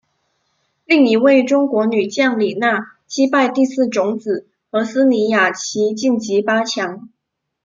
[0.85, 7.07] 另一位中国女将李娜击败第四种籽禾丝妮雅琪晋级八强。